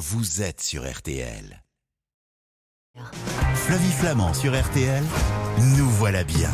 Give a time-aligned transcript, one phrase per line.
[0.00, 1.62] vous êtes sur RTL.
[3.54, 5.04] Flavie Flamand sur RTL,
[5.76, 6.48] nous voilà bien.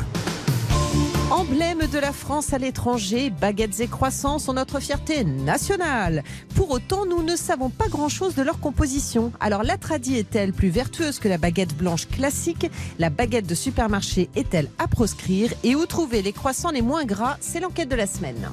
[1.30, 6.24] Emblème de la France à l'étranger, baguettes et croissants sont notre fierté nationale.
[6.56, 9.30] Pour autant, nous ne savons pas grand-chose de leur composition.
[9.38, 12.68] Alors la tradie est-elle plus vertueuse que la baguette blanche classique?
[12.98, 15.54] La baguette de supermarché est-elle à proscrire?
[15.62, 17.36] Et où trouver les croissants les moins gras?
[17.40, 18.50] C'est l'enquête de la semaine.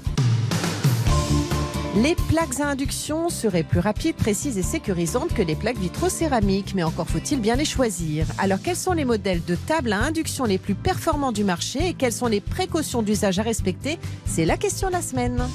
[1.96, 6.82] Les plaques à induction seraient plus rapides, précises et sécurisantes que les plaques vitrocéramiques, mais
[6.82, 8.26] encore faut-il bien les choisir.
[8.40, 11.94] Alors quels sont les modèles de table à induction les plus performants du marché et
[11.94, 14.00] quelles sont les précautions d'usage à respecter?
[14.26, 15.48] C'est la question de la semaine.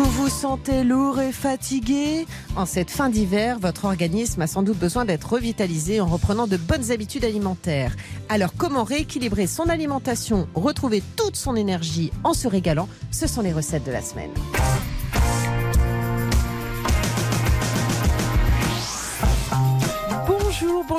[0.00, 2.24] Vous vous sentez lourd et fatigué
[2.56, 6.56] En cette fin d'hiver, votre organisme a sans doute besoin d'être revitalisé en reprenant de
[6.56, 7.94] bonnes habitudes alimentaires.
[8.30, 12.88] Alors comment rééquilibrer son alimentation, retrouver toute son énergie en se régalant?
[13.10, 14.30] Ce sont les recettes de la semaine.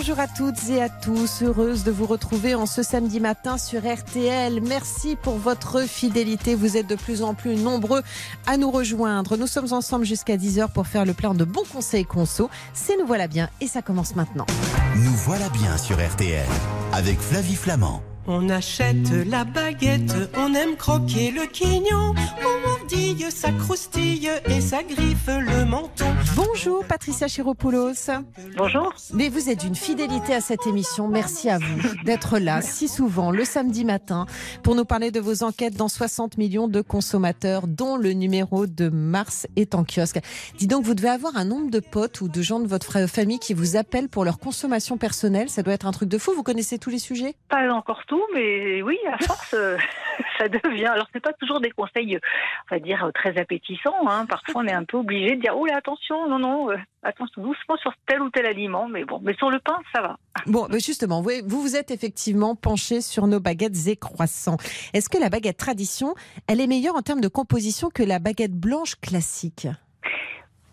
[0.04, 1.44] Bonjour, à toutes et à tous.
[1.44, 4.60] Heureuse de vous retrouver en ce samedi matin sur RTL.
[4.60, 6.56] Merci pour votre fidélité.
[6.56, 8.02] Vous êtes de plus en plus nombreux
[8.48, 9.38] à nous rejoindre.
[9.38, 12.50] Nous sommes ensemble jusqu'à 10h pour faire le plein de bons conseils conso.
[12.74, 14.48] C'est Nous voilà bien et ça commence maintenant.
[14.96, 16.48] Nous voilà bien sur RTL
[16.94, 18.02] avec Flavie Flamand.
[18.26, 22.16] On achète la baguette, on aime croquer le quignon.
[22.16, 22.81] On
[23.30, 26.06] ça croustille et ça griffe le menton.
[26.36, 28.12] Bonjour Patricia Chiropoulos.
[28.58, 28.94] Bonjour.
[29.14, 31.08] Mais vous êtes d'une fidélité à cette émission.
[31.08, 34.26] Merci à vous d'être là si souvent le samedi matin
[34.64, 38.90] pour nous parler de vos enquêtes dans 60 millions de consommateurs dont le numéro de
[38.90, 40.20] mars est en kiosque.
[40.58, 43.40] Dis donc, vous devez avoir un nombre de potes ou de gens de votre famille
[43.40, 45.50] qui vous appellent pour leur consommation personnelle.
[45.50, 46.34] Ça doit être un truc de fou.
[46.36, 47.36] Vous connaissez tous les sujets?
[47.48, 49.78] Pas encore tout, mais oui, à force, euh,
[50.38, 50.88] ça devient.
[50.88, 52.20] Alors, c'est pas toujours des conseils,
[52.70, 54.08] on va dire, très appétissants.
[54.08, 54.26] Hein.
[54.26, 57.42] Parfois, on est un peu obligé de dire, oh là, attention, non, non, euh, attention,
[57.42, 58.88] doucement sur tel ou tel aliment.
[58.88, 60.18] Mais bon, mais sur le pain, ça va.
[60.46, 64.58] Bon, mais justement, vous vous êtes effectivement penché sur nos baguettes et croissants.
[64.94, 66.16] Est-ce que la baguette tradition,
[66.48, 69.68] elle est meilleure en termes de composition que la baguette blanche classique?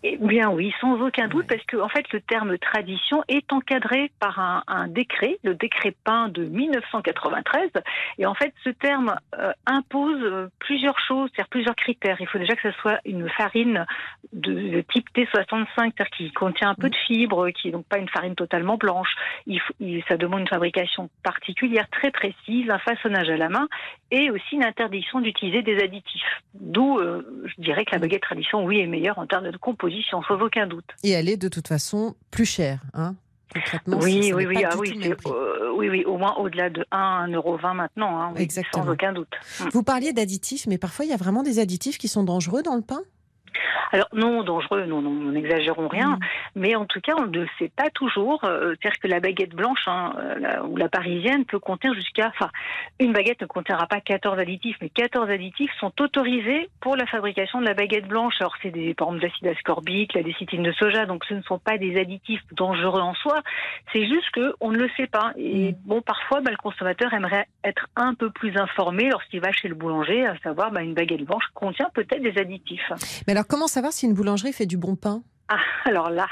[0.01, 4.11] Eh bien oui, sans aucun doute, parce que en fait le terme tradition est encadré
[4.21, 7.69] par un, un décret, le décret Pain de 1993,
[8.17, 12.15] et en fait ce terme euh, impose euh, plusieurs choses, c'est-à-dire plusieurs critères.
[12.21, 13.85] Il faut déjà que ce soit une farine
[14.31, 17.97] de, de type T65, c'est-à-dire qui contient un peu de fibres, qui est donc pas
[17.97, 19.13] une farine totalement blanche.
[19.47, 23.67] Il, faut- il- ça demande une fabrication particulière, très précise, un façonnage à la main,
[24.11, 26.41] et aussi une interdiction d'utiliser des additifs.
[26.53, 29.88] D'où, euh, je dirais que la baguette tradition, oui, est meilleure en termes de composition,
[30.09, 30.85] sans aucun doute.
[31.03, 33.15] Et elle est de toute façon plus chère, hein
[33.87, 38.31] Oui, oui, oui, ah oui, euh, oui, oui, au moins au-delà de 1,20€ maintenant, hein,
[38.35, 38.85] oui, Exactement.
[38.85, 39.33] sans aucun doute.
[39.71, 42.75] Vous parliez d'additifs, mais parfois il y a vraiment des additifs qui sont dangereux dans
[42.75, 43.01] le pain?
[43.91, 46.19] Alors non, dangereux, non, non, nous n'exagérons rien, Mm.
[46.55, 48.43] mais en tout cas, on ne le sait pas toujours.
[48.43, 52.27] euh, C'est-à-dire que la baguette blanche hein, euh, la- ou la parisienne peut contenir jusqu'à,
[52.27, 52.49] enfin,
[52.99, 57.59] une baguette ne contiendra pas 14 additifs, mais 14 additifs sont autorisés pour la fabrication
[57.61, 58.35] de la baguette blanche.
[58.39, 61.41] Alors c'est des, par exemple, de l'acide ascorbique, la décitine de soja, donc ce ne
[61.43, 63.39] sont pas des additifs dangereux en soi.
[63.93, 65.31] C'est juste que on ne le sait pas.
[65.37, 65.75] Et Mm.
[65.85, 69.75] bon, parfois, bah, le consommateur aimerait être un peu plus informé lorsqu'il va chez le
[69.75, 72.91] boulanger, à savoir, bah, une baguette blanche contient peut-être des additifs.
[73.27, 75.23] Mais alors comment savoir si une boulangerie fait du bon pain?
[75.51, 76.27] Ah, alors là,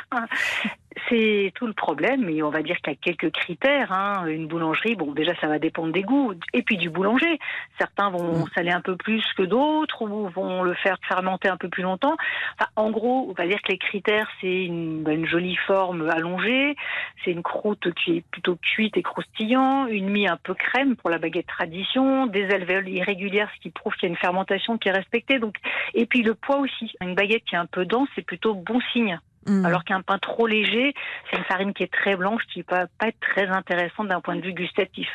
[1.09, 3.91] c'est tout le problème, mais on va dire qu'il y a quelques critères.
[3.91, 4.28] Hein.
[4.28, 7.39] Une boulangerie, bon, déjà, ça va dépendre des goûts, et puis du boulanger.
[7.79, 8.50] Certains vont Mm.
[8.56, 12.16] saler un peu plus que d'autres, ou vont le faire fermenter un peu plus longtemps.
[12.59, 16.09] Enfin, en gros, on va dire que les critères, c'est une, bah, une jolie forme
[16.09, 16.75] allongée,
[17.23, 21.09] c'est une croûte qui est plutôt cuite et croustillant, une mie un peu crème pour
[21.09, 24.89] la baguette tradition, des alvéoles irrégulières, ce qui prouve qu'il y a une fermentation qui
[24.89, 25.39] est respectée.
[25.39, 25.56] Donc,
[25.94, 26.94] et puis le poids aussi.
[27.01, 29.06] Une baguette qui est un peu dense, c'est plutôt bon signe.
[29.47, 29.66] Hmm.
[29.66, 30.94] Alors qu'un pain trop léger,
[31.31, 34.19] c'est une farine qui est très blanche, qui ne va pas être très intéressante d'un
[34.19, 35.07] point de vue gustatif.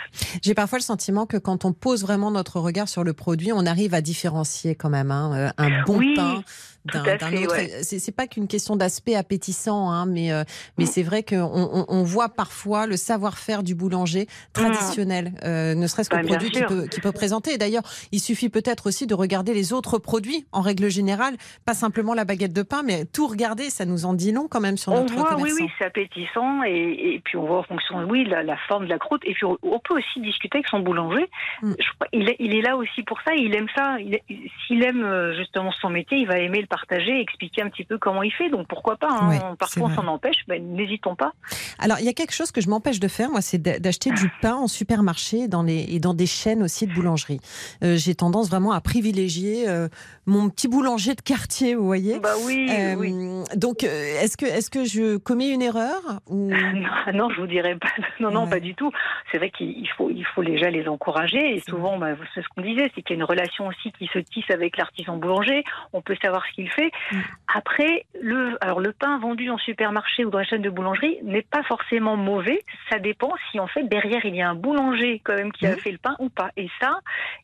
[0.43, 3.67] J'ai parfois le sentiment que quand on pose vraiment notre regard sur le produit, on
[3.67, 6.43] arrive à différencier quand même hein, euh, un bon Oui, pain
[6.85, 7.57] d'un autre.
[7.57, 7.83] ouais.
[7.83, 10.45] C'est pas qu'une question d'aspect appétissant, hein, mais euh,
[10.79, 10.87] mais Mm.
[10.89, 16.11] c'est vrai qu'on on, on voit parfois le savoir-faire du boulanger traditionnel, euh, ne serait-ce
[16.11, 17.59] que Bah, produit qu'il peut, qu'il peut présenter.
[17.59, 17.83] D'ailleurs,
[18.13, 21.35] il suffit peut-être aussi de regarder les autres produits en règle générale,
[21.65, 24.61] pas simplement la baguette de pain, mais tout regarder, ça nous en dit long quand
[24.61, 27.63] même sur On notre voit, oui, oui, c'est appétissant, et, et puis on voit en
[27.65, 30.69] fonction, oui, la, la forme de la croûte, et puis on, peut aussi discuter avec
[30.69, 31.29] son boulanger.
[31.63, 31.73] Mm.
[31.79, 33.97] Je il, est, il est là aussi pour ça, il aime ça.
[34.01, 34.21] Il-
[34.67, 37.99] S'il aime euh, justement son métier, il va aimer le partager, expliquer un petit peu
[37.99, 38.49] comment il fait.
[38.49, 39.57] Donc pourquoi pas hein.
[39.59, 41.33] Parfois on s'en empêche, ben, n'hésitons pas.
[41.79, 44.31] Alors il y a quelque chose que je m'empêche de faire, moi, c'est d'acheter du
[44.41, 47.41] pain en supermarché dans les, et dans des chaînes aussi de boulangerie.
[47.85, 49.89] Euh, j'ai tendance vraiment à privilégier euh,
[50.27, 52.21] mon petit boulanger de quartier, vous voyez.
[52.21, 52.69] Bah oui.
[52.71, 56.51] Euh, donc est-ce que, est que je commets une erreur ou...
[57.15, 57.89] non, je vous dirais pas.
[58.21, 58.91] Non, non, pas du tout.
[59.31, 61.57] C'est vrai qu'il faut, il faut déjà les encourager.
[61.57, 64.09] Et souvent, bah, c'est ce qu'on disait, c'est qu'il y a une relation aussi qui
[64.13, 65.65] se tisse avec l'artisan boulanger.
[65.93, 66.93] On peut savoir ce qu'il fait.
[67.11, 67.19] Mm.
[67.55, 71.43] Après, le, alors le pain vendu en supermarché ou dans la chaîne de boulangerie n'est
[71.43, 72.61] pas forcément mauvais.
[72.91, 75.75] Ça dépend si en fait derrière il y a un boulanger quand même qui a
[75.75, 75.79] mm.
[75.79, 76.51] fait le pain ou pas.
[76.57, 77.01] Et ça,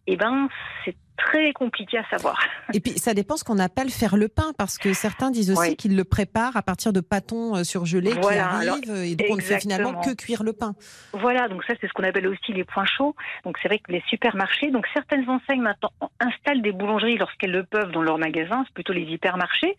[0.07, 0.49] eh ben,
[0.85, 2.39] c'est très compliqué à savoir.
[2.73, 5.77] Et puis ça dépend ce qu'on appelle faire le pain, parce que certains disent aussi
[5.77, 9.43] qu'ils le préparent à partir de pâtons euh, surgelés qui arrivent, et donc on ne
[9.43, 10.75] fait finalement que cuire le pain.
[11.13, 13.15] Voilà, donc ça c'est ce qu'on appelle aussi les points chauds.
[13.45, 17.65] Donc c'est vrai que les supermarchés, donc certaines enseignes maintenant installent des boulangeries lorsqu'elles le
[17.65, 19.77] peuvent dans leurs magasins, c'est plutôt les hypermarchés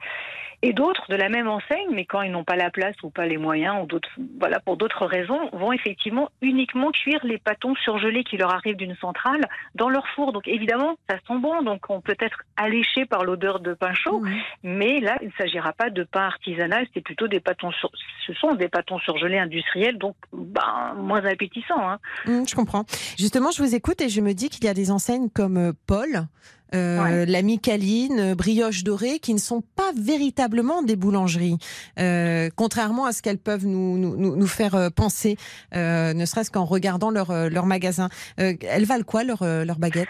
[0.62, 3.26] et d'autres de la même enseigne, mais quand ils n'ont pas la place ou pas
[3.26, 4.10] les moyens, ou d'autres,
[4.40, 8.96] voilà, pour d'autres raisons, vont effectivement uniquement cuire les pâtons surgelés qui leur arrivent d'une
[8.98, 9.42] centrale
[9.76, 10.34] dans leur four.
[10.34, 14.22] Donc évidemment, ça sent bon, donc on peut être alléché par l'odeur de pain chaud,
[14.64, 17.90] mais là, il ne s'agira pas de pain artisanal, c'est plutôt des pâtons, sur...
[18.28, 21.90] ce sont des pâtons surgelés industriels, donc ben, moins appétissants.
[21.90, 22.00] Hein.
[22.26, 22.84] Mmh, je comprends.
[23.18, 25.72] Justement, je vous écoute et je me dis qu'il y a des enseignes comme euh,
[25.88, 26.28] Paul
[26.76, 31.58] euh, la Micaline, euh, Brioche Dorée, qui ne sont pas véritablement des boulangeries,
[32.00, 35.38] euh, contrairement à ce qu'elles peuvent nous, nous, nous faire penser,
[35.74, 38.10] ne serait-ce qu'en regardant leur, leur magasin.
[38.38, 40.10] elles valent quoi, leur, leur baguette?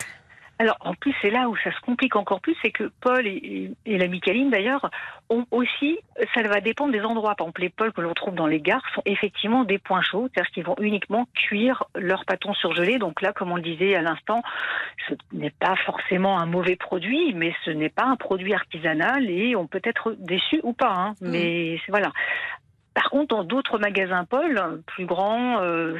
[0.61, 3.71] Alors, en plus, c'est là où ça se complique encore plus, c'est que Paul et,
[3.85, 4.91] la Micaline, d'ailleurs,
[5.29, 5.97] ont aussi,
[6.33, 7.33] ça va dépendre des endroits.
[7.35, 10.27] Par exemple, les Paul que l'on trouve dans les gares sont effectivement des points chauds,
[10.27, 12.97] c'est-à-dire qu'ils vont uniquement cuire leur pâton surgelé.
[12.97, 14.41] Donc là, comme on le disait à l'instant,
[15.07, 19.55] ce n'est pas forcément un mauvais produit, mais ce n'est pas un produit artisanal et
[19.55, 20.91] on peut être déçu ou pas.
[20.91, 21.13] Hein.
[21.21, 21.29] Mmh.
[21.29, 22.11] Mais voilà.
[22.99, 25.97] Par contre, dans d'autres magasins Paul, plus grands, euh,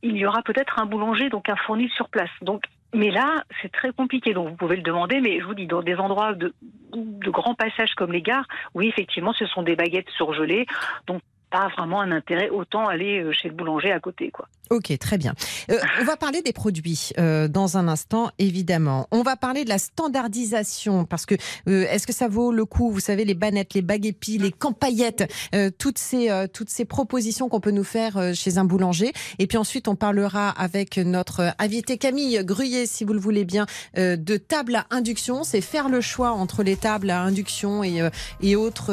[0.00, 2.30] il y aura peut-être un boulanger, donc un fournil sur place.
[2.40, 2.62] Donc
[2.94, 4.32] mais là, c'est très compliqué.
[4.32, 6.52] Donc, vous pouvez le demander, mais je vous dis, dans des endroits de,
[6.92, 10.66] de grands passages comme les gares, oui, effectivement, ce sont des baguettes surgelées.
[11.06, 11.20] Donc,
[11.50, 14.30] pas vraiment un intérêt, autant aller euh, chez le boulanger à côté.
[14.30, 14.48] quoi.
[14.70, 15.34] Ok, très bien.
[15.70, 19.08] Euh, on va parler des produits euh, dans un instant, évidemment.
[19.10, 21.34] On va parler de la standardisation, parce que
[21.66, 25.30] est-ce que ça vaut le coup Vous savez, les banettes, les bagues épis, les campaillettes,
[25.78, 29.12] toutes, ces, toutes ces propositions qu'on peut nous faire chez un boulanger.
[29.38, 33.66] Et puis ensuite, on parlera avec notre invité Camille Gruyé, si vous le voulez bien,
[33.96, 35.42] de table à induction.
[35.42, 38.08] C'est faire le choix entre les tables à induction et,
[38.40, 38.92] et autres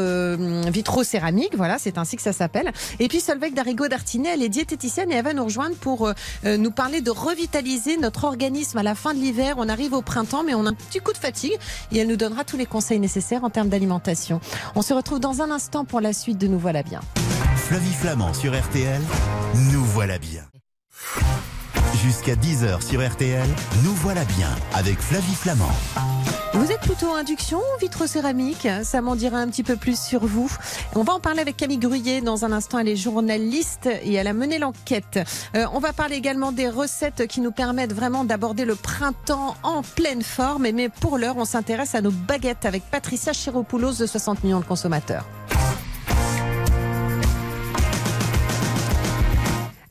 [0.70, 1.56] vitraux céramiques.
[1.56, 2.47] Voilà, c'est ainsi que ça s'appelle
[3.00, 6.14] et puis Solveig Darigo d'Artinet, elle est diététicienne et elle va nous rejoindre pour euh,
[6.46, 9.56] euh, nous parler de revitaliser notre organisme à la fin de l'hiver.
[9.58, 11.58] On arrive au printemps, mais on a un petit coup de fatigue
[11.92, 14.40] et elle nous donnera tous les conseils nécessaires en termes d'alimentation.
[14.76, 17.02] On se retrouve dans un instant pour la suite de Nous voilà bien.
[17.56, 19.02] Flamand sur RTL,
[19.72, 20.44] Nous voilà bien.
[21.96, 23.48] Jusqu'à 10h sur RTL,
[23.84, 25.72] Nous voilà bien avec Flavie Flamand.
[26.54, 30.52] Vous êtes plutôt induction ou vitrocéramique Ça m'en dira un petit peu plus sur vous.
[30.96, 32.80] On va en parler avec Camille Gruyé dans un instant.
[32.80, 35.20] Elle est journaliste et elle a mené l'enquête.
[35.56, 39.82] Euh, on va parler également des recettes qui nous permettent vraiment d'aborder le printemps en
[39.82, 40.68] pleine forme.
[40.74, 44.66] Mais pour l'heure, on s'intéresse à nos baguettes avec Patricia Chiropoulos de 60 millions de
[44.66, 45.26] consommateurs.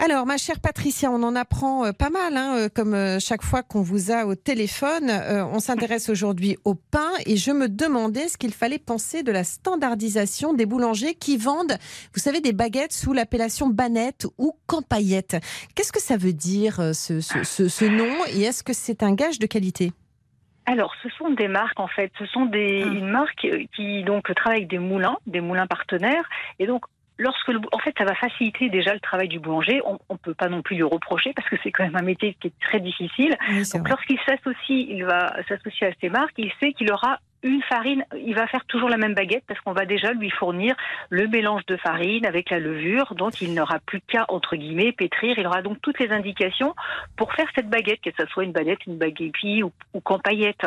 [0.09, 3.43] Alors, ma chère Patricia, on en apprend euh, pas mal, hein, euh, comme euh, chaque
[3.43, 5.11] fois qu'on vous a au téléphone.
[5.53, 9.43] on s'intéresse aujourd'hui au pain et je me demandais ce qu'il fallait penser de la
[9.43, 11.77] standardisation des boulangers qui vendent,
[12.15, 15.39] vous savez, des baguettes sous l'appellation banette ou campaillette.
[15.75, 19.47] Qu'est-ce que ça veut dire ce, ce nom et est-ce que c'est un gage de
[19.47, 19.91] qualité?
[20.67, 22.13] Alors, ce sont des marques en fait.
[22.19, 22.89] Ce sont des ah.
[22.89, 26.29] une marque qui donc travaille avec des moulins, des moulins partenaires,
[26.59, 26.85] et donc
[27.19, 29.81] lorsque en fait, ça va faciliter déjà le travail du boulanger.
[29.85, 32.37] On, ne peut pas non plus lui reprocher parce que c'est quand même un métier
[32.41, 33.37] qui est très difficile.
[33.75, 36.35] Donc, lorsqu'il s'associe, il va s'associer à ces marques.
[36.39, 39.73] Il sait qu'il aura une farine, il va faire toujours la même baguette parce qu'on
[39.73, 40.75] va déjà lui fournir
[41.11, 45.39] le mélange de farine avec la levure, donc il n'aura plus qu'à, entre guillemets, pétrir.
[45.39, 46.75] Il aura donc toutes les indications
[47.17, 50.67] pour faire cette baguette, que ce soit une baguette, une baguette ou, ou campaillette.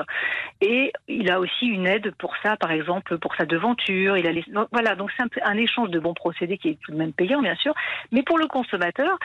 [0.62, 4.18] Et il a aussi une aide pour ça, par exemple, pour sa devanture.
[4.18, 7.14] Il a voilà, donc c'est un échange de bons procédés qui est tout de même
[7.14, 7.74] payant, bien sûr.
[8.12, 9.18] Mais pour le consommateur,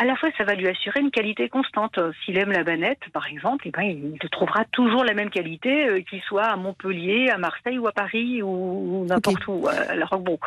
[0.00, 2.00] à la fois, ça va lui assurer une qualité constante.
[2.24, 6.00] S'il aime la banette, par exemple, eh ben, il trouvera toujours la même qualité, euh,
[6.00, 9.68] qu'il soit à Montpellier, à Marseille ou à Paris ou, n'importe où.
[9.68, 10.38] Alors bon,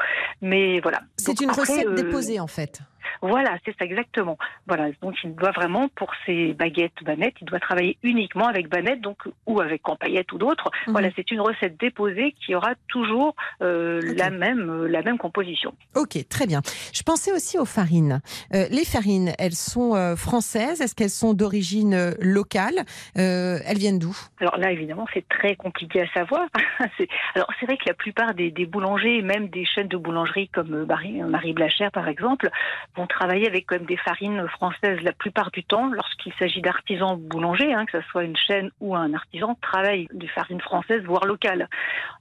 [0.41, 1.01] mais voilà.
[1.17, 2.81] C'est une recette euh, déposée en fait.
[3.21, 4.37] Voilà, c'est ça exactement.
[4.67, 9.01] Voilà, donc il doit vraiment pour ses baguettes banettes, il doit travailler uniquement avec banettes,
[9.01, 10.69] donc ou avec campaillettes ou d'autres.
[10.87, 10.93] Mhm.
[10.93, 15.73] Voilà, c'est une recette déposée qui aura toujours euh, la même euh, la même composition.
[15.95, 16.61] Ok, très bien.
[16.93, 18.21] Je pensais aussi aux farines.
[18.53, 20.81] Euh, les farines, elles sont françaises?
[20.81, 22.83] Est-ce qu'elles sont d'origine locale?
[23.15, 24.15] Elles viennent d'où?
[24.39, 26.47] Alors là, évidemment, c'est très compliqué à savoir.
[26.97, 29.97] C'est- Alors c'est vrai que la plupart des, des boulangers, et même des chaînes de
[29.97, 32.49] boulangerie comme Marie, Marie Blachère par exemple,
[32.95, 35.87] vont travailler avec comme des farines françaises la plupart du temps.
[35.91, 40.27] Lorsqu'il s'agit d'artisans boulangers, hein, que ce soit une chaîne ou un artisan, travaillent des
[40.27, 41.67] farines françaises, voire locales.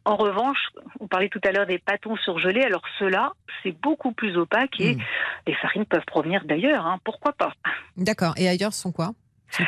[0.05, 0.59] En revanche,
[1.00, 2.62] on parlait tout à l'heure des pâtons surgelés.
[2.62, 5.00] Alors ceux-là, c'est beaucoup plus opaque et Mm.
[5.47, 6.87] les farines peuvent provenir d'ailleurs.
[6.87, 7.52] hein, pourquoi pas?
[7.97, 8.35] D'accord.
[8.37, 9.11] Et ailleurs, sont quoi?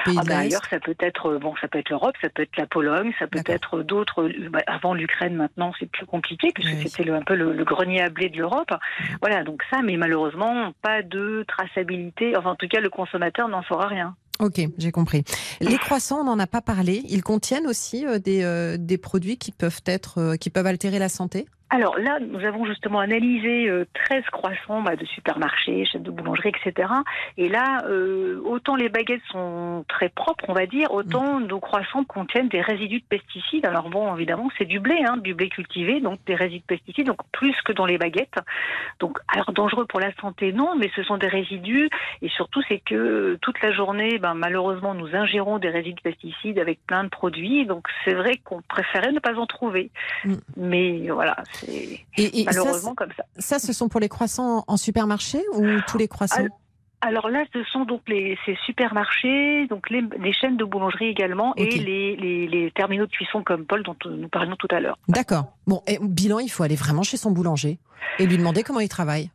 [0.05, 2.43] Pays Ah bah, ailleurs, ça peut être euh, bon, ça peut être l'Europe, ça peut
[2.43, 4.23] être la Pologne, ça peut être d'autres.
[4.23, 7.65] euh, bah, avant l'Ukraine, maintenant, c'est plus compliqué puisque Oui, c'était un peu le, le
[7.65, 8.73] grenier à blé de l'Europe.
[9.21, 12.37] Voilà, donc ça, mais malheureusement, pas de traçabilité.
[12.37, 14.17] Enfin, en tout cas, le consommateur n'en saura rien.
[14.41, 15.23] Ok, j'ai compris.
[15.61, 17.03] Les croissants, on n'en a pas parlé.
[17.09, 20.99] Ils contiennent aussi euh, des, euh, des produits qui peuvent être, euh, qui peuvent altérer
[20.99, 21.47] la santé?
[21.71, 26.51] Alors là, nous avons justement analysé euh, 13 croissants bah, de supermarchés, chaînes de boulangerie,
[26.51, 26.89] etc.
[27.37, 32.05] Et là, euh, autant les baguettes sont très propres, on va dire, autant nos croissants
[32.05, 33.67] contiennent des résidus de pesticides.
[33.67, 37.07] Alors bon, évidemment, c'est du blé, hein, du blé cultivé, donc des résidus de pesticides,
[37.07, 38.39] donc plus que dans les baguettes.
[39.01, 41.89] Donc, alors dangereux pour la santé, non, mais ce sont des résidus.
[42.23, 46.11] Et surtout, c'est que euh, toute la journée, ben, malheureusement, nous ingérons des résidus de
[46.11, 47.67] pesticides avec plein de produits.
[47.67, 49.91] Donc, c'est vrai qu'on préférait ne pas en trouver.
[50.25, 50.35] Mm.
[50.57, 53.25] Mais voilà, c'est Et, ça, malheureusement comme ça.
[53.39, 56.47] ça, ce sont pour les croissants en supermarché ou tous les croissants?
[57.01, 61.55] Alors là, ce sont donc les ces supermarchés, donc les, les chaînes de boulangerie également
[61.57, 64.97] et les, les, les terminaux de cuisson comme Paul dont nous parlions tout à l'heure.
[65.09, 65.53] D'accord.
[65.67, 67.79] Bon, et bilan, il faut aller vraiment chez son boulanger
[68.19, 69.31] et lui demander comment il travaille.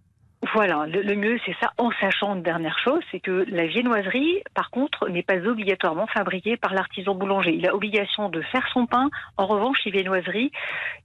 [0.54, 4.42] Voilà, le, le mieux c'est ça, en sachant une dernière chose, c'est que la viennoiserie,
[4.54, 7.54] par contre, n'est pas obligatoirement fabriquée par l'artisan boulanger.
[7.54, 9.10] Il a obligation de faire son pain.
[9.38, 10.52] En revanche, les viennoiseries,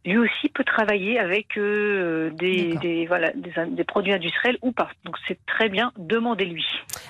[0.04, 2.80] lui aussi peut travailler avec euh, des, D'accord.
[2.82, 4.88] des, voilà, des, des produits industriels ou pas.
[5.04, 6.64] Donc c'est très bien, demandez-lui.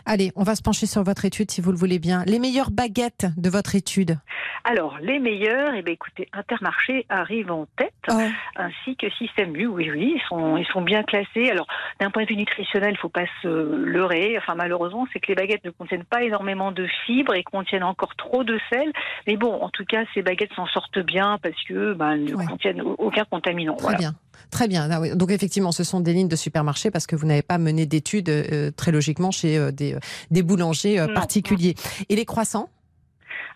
[0.06, 2.24] Allez, on va se pencher sur votre étude si vous le voulez bien.
[2.26, 4.18] Les meilleures baguettes de votre étude.
[4.64, 7.92] Alors, les meilleurs, eh bien, écoutez, Intermarché arrive en tête.
[8.08, 8.18] Oh,
[8.56, 9.66] ainsi que Système U.
[9.66, 11.50] Oui, oui, ils sont, ils sont bien classés.
[11.50, 11.66] Alors,
[12.00, 14.36] d'un point de vue nutritionnel, il faut pas se leurrer.
[14.38, 18.14] Enfin, malheureusement, c'est que les baguettes ne contiennent pas énormément de fibres et contiennent encore
[18.16, 18.92] trop de sel.
[19.26, 22.34] Mais bon, en tout cas, ces baguettes s'en sortent bien parce que ben, elles ne
[22.34, 22.46] Ouais.
[22.46, 23.74] contiennent aucun contaminant.
[23.76, 23.98] très Voilà.
[23.98, 24.14] bien.
[24.50, 24.88] Très bien.
[24.90, 25.16] Ah oui.
[25.16, 28.28] Donc effectivement, ce sont des lignes de supermarché parce que vous n'avez pas mené d'études
[28.28, 29.98] euh, très logiquement chez euh, des, euh,
[30.30, 31.14] des boulangers Non.
[31.14, 31.74] particuliers.
[32.08, 32.68] Et les croissants?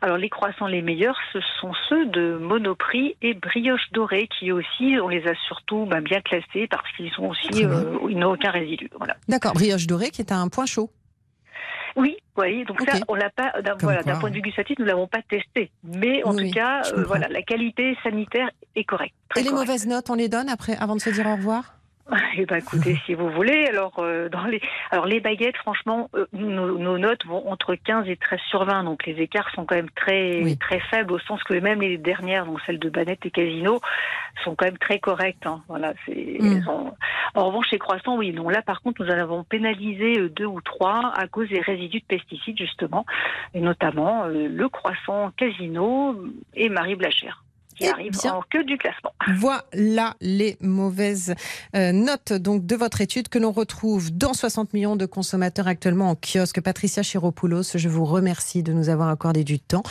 [0.01, 4.97] Alors, les croissants les meilleurs, ce sont ceux de Monoprix et Brioche Dorée, qui aussi,
[5.03, 8.51] on les a surtout ben, bien classés parce qu'ils sont aussi, euh, ils n'ont aucun
[8.51, 8.89] résidu.
[8.97, 9.17] Voilà.
[9.29, 9.55] D'accord.
[9.55, 10.91] Brioche dorée qui est un point chaud.
[11.97, 12.65] Oui, oui.
[12.65, 13.61] Donc ça, on l'a pas.
[13.61, 15.73] D'un voilà, point de vue gustatif, nous l'avons pas testé.
[15.83, 19.15] Mais en Oui, tout cas, euh, voilà, la qualité sanitaire est correcte.
[19.37, 21.78] Et les mauvaises notes, on les donne après, avant de se dire au revoir?
[22.37, 26.25] Eh ben, écoutez, si vous voulez, alors euh, dans les, alors les baguettes, franchement, euh,
[26.33, 29.75] nos, nos notes vont entre 15 et 13 sur 20, donc les écarts sont quand
[29.75, 30.57] même très Oui.
[30.57, 33.81] très faibles au sens que même les dernières, donc celles de Banette et Casino,
[34.43, 35.47] sont quand même très correctes.
[35.47, 35.63] hein.
[35.69, 36.39] Voilà, c'est.
[36.41, 36.63] Mm.
[37.35, 38.49] En revanche, les croissants, oui, non.
[38.49, 42.01] Là, par contre, nous en avons pénalisé euh, deux ou trois à cause des résidus
[42.01, 43.05] de pesticides justement,
[43.53, 46.17] et notamment euh, le croissant Casino
[46.55, 47.45] et Marie Blachère,
[47.79, 48.35] qui Eh arrivent bien.
[48.35, 49.13] en queue du classement.
[49.39, 51.35] Voilà les mauvaises
[51.77, 56.11] euh, notes donc de votre étude que l'on retrouve dans 60 millions de consommateurs actuellement
[56.11, 56.61] en kiosque.
[56.61, 59.83] Patricia Chiropoulos, je vous remercie de nous avoir accordé du temps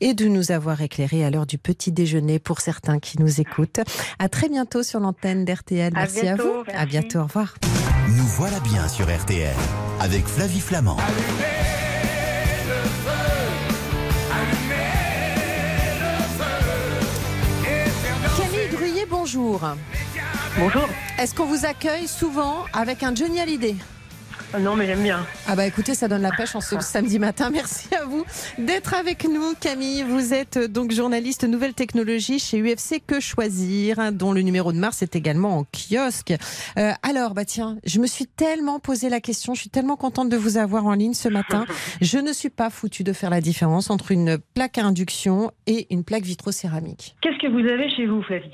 [0.00, 3.80] et de nous avoir éclairé à l'heure du petit déjeuner pour certains qui nous écoutent.
[4.18, 5.92] À très bientôt sur l'antenne d'RTL.
[5.94, 6.72] À Merci à, bientôt, vous.
[6.74, 7.18] À bientôt.
[7.20, 7.54] Au revoir.
[8.08, 9.54] Nous voilà bien sur RTL
[10.00, 10.96] avec Flavie Flamand.
[19.32, 19.60] Bonjour.
[20.58, 20.88] Bonjour.
[21.18, 23.76] Est-ce qu'on vous accueille souvent avec un Johnny Hallyday?
[24.58, 25.24] Non, mais j'aime bien.
[25.46, 27.50] Ah bah écoutez, ça donne la pêche en ce samedi matin.
[27.50, 28.24] Merci à vous
[28.58, 30.02] d'être avec nous, Camille.
[30.02, 34.78] Vous êtes euh, donc journaliste nouvelle technologie chez UFC Que Choisir, dont le numéro de
[34.78, 36.34] mars est également en kiosque.
[36.78, 40.28] Euh, alors, bah tiens, je me suis tellement posé la question, je suis tellement contente
[40.28, 41.64] de vous avoir en ligne ce matin.
[42.00, 45.86] Je ne suis pas foutue de faire la différence entre une plaque à induction et
[45.90, 47.14] une plaque vitrocéramique.
[47.22, 48.50] Qu'est-ce que vous avez chez vous, Flavie?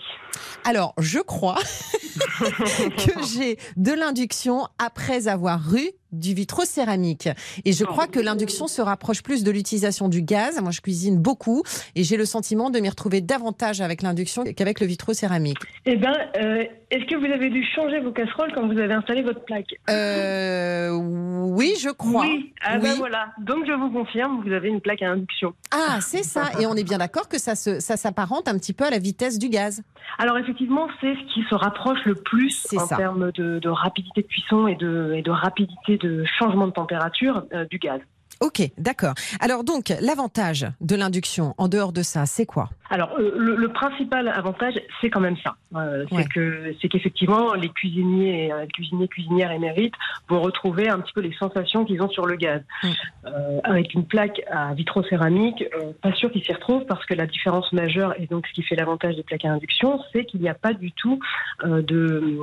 [0.64, 1.58] Alors, je crois
[2.38, 7.28] que j'ai de l'induction après avoir eu et du vitro-céramique.
[7.64, 10.60] Et je crois que l'induction se rapproche plus de l'utilisation du gaz.
[10.60, 11.62] Moi, je cuisine beaucoup
[11.94, 15.58] et j'ai le sentiment de m'y retrouver davantage avec l'induction qu'avec le vitro-céramique.
[15.84, 19.22] Eh bien, euh, est-ce que vous avez dû changer vos casseroles quand vous avez installé
[19.22, 19.74] votre plaque?
[19.90, 22.22] Euh, Oui, je crois.
[22.22, 23.32] Oui, ah ben voilà.
[23.38, 25.54] Donc, je vous confirme, vous avez une plaque à induction.
[25.72, 26.50] Ah, c'est ça.
[26.60, 29.38] Et on est bien d'accord que ça, ça s'apparente un petit peu à la vitesse
[29.38, 29.82] du gaz.
[30.18, 34.66] Alors, effectivement, c'est ce qui se rapproche le plus en termes de, rapidité de cuisson
[34.66, 36.05] et de, et de rapidité de
[36.38, 38.00] changement de température euh, du gaz.
[38.40, 39.14] Ok, d'accord.
[39.40, 42.70] Alors donc, l'avantage de l'induction, en dehors de ça, c'est quoi?
[42.88, 45.56] Alors, euh, le, principal avantage, c'est quand même ça.
[45.74, 49.94] Euh, c'est que c'est qu'effectivement, les cuisiniers, euh, cuisiniers, cuisinières émérites
[50.28, 52.62] vont retrouver un petit peu les sensations qu'ils ont sur le gaz.
[53.64, 55.64] avec une plaque à vitrocéramique,
[56.02, 58.76] pas sûr qu'ils s'y retrouvent parce que la différence majeure, et donc ce qui fait
[58.76, 61.18] l'avantage des plaques à induction, c'est qu'il n'y a pas du tout
[61.64, 62.38] de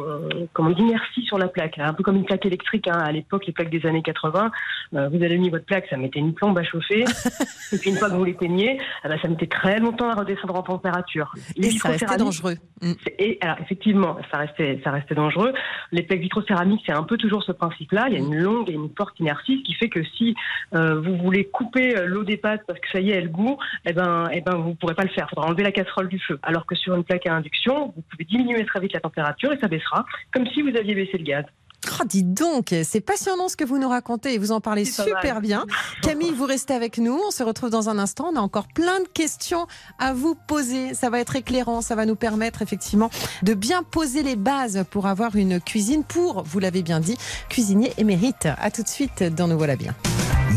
[0.54, 1.80] comment d'inertie sur la plaque.
[1.80, 2.88] Un peu comme une plaque électrique.
[2.88, 3.00] Hein.
[3.00, 4.52] À l'époque, les plaques des années 80,
[4.92, 7.06] vous avez mis votre plaque, ça mettait une plombe à chauffer.
[7.72, 10.34] et puis une fois que vous l'éteignez, eh ben, ça mettait très longtemps à redescendre
[10.34, 11.34] descendre en température.
[11.58, 12.56] Les et ça restait dangereux.
[12.82, 12.94] Mm.
[13.20, 15.54] Et alors effectivement, ça restait, ça restait dangereux.
[15.92, 18.06] Les plaques vitrocéramiques, c'est un peu toujours ce principe-là.
[18.10, 20.36] Il y a une longue et une forte inertie, ce qui fait que si
[20.74, 23.58] euh, vous voulez couper euh, l'eau des pâtes parce que ça y est, elle goût,
[23.86, 25.28] eh ben, eh ben, vous pourrez pas le faire.
[25.32, 26.40] Il faudra enlever la casserole du feu.
[26.44, 29.60] Alors que sur une plaque à induction, vous pouvez diminuer très vite la température et
[29.60, 31.46] ça baissera, comme si vous aviez baissé le gaz.
[31.92, 35.42] Oh, dis donc, c'est passionnant ce que vous nous racontez et vous en parlez super
[35.42, 35.66] bien.
[36.02, 37.20] Camille, vous restez avec nous.
[37.28, 38.30] On se retrouve dans un instant.
[38.34, 39.68] On a encore plein de questions
[40.00, 40.94] à vous poser.
[40.94, 41.82] Ça va être éclairant.
[41.82, 43.10] Ça va nous permettre effectivement
[43.42, 47.18] de bien poser les bases pour avoir une cuisine pour, vous l'avez bien dit,
[47.50, 48.48] cuisinier émérite.
[48.58, 49.96] À tout de suite dans Nous voilà bien.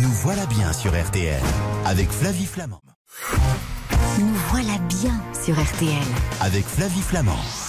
[0.01, 1.41] Nous voilà bien sur RTL
[1.85, 2.81] avec Flavie Flamand.
[4.19, 5.15] Nous voilà bien
[5.45, 6.07] sur RTL
[6.41, 7.66] avec Flavie Flamand.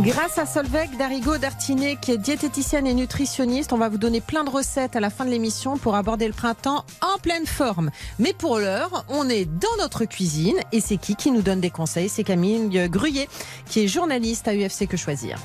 [0.00, 4.44] Grâce à Solveig Darigo Dartinet, qui est diététicienne et nutritionniste, on va vous donner plein
[4.44, 7.90] de recettes à la fin de l'émission pour aborder le printemps en pleine forme.
[8.18, 11.70] Mais pour l'heure, on est dans notre cuisine et c'est qui qui nous donne des
[11.70, 12.10] conseils?
[12.10, 13.28] C'est Camille Gruyé,
[13.66, 15.38] qui est journaliste à UFC Que Choisir.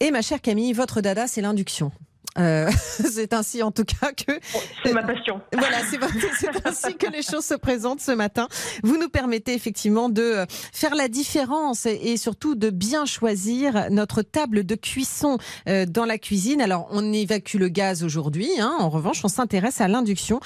[0.00, 1.92] Et ma chère Camille, votre dada, c'est l'induction.
[2.38, 4.38] Euh, c'est ainsi en tout cas que...
[4.84, 5.40] C'est ma passion.
[5.52, 5.78] Voilà,
[6.38, 8.48] c'est ainsi que les choses se présentent ce matin.
[8.82, 14.22] Vous nous permettez effectivement de euh, faire la différence et surtout de bien choisir notre
[14.22, 16.62] table de cuisson euh, dans la cuisine.
[16.62, 18.48] Alors, on évacue le gaz aujourd'hui.
[18.58, 18.74] Hein.
[18.78, 20.40] En revanche, on s'intéresse à l'induction